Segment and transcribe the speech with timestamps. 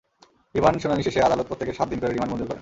[0.55, 2.59] Remand শুনানি শেষে আদালত প্রত্যেকের সাত দিন করে রিমান্ড মঞ্জুর করেন।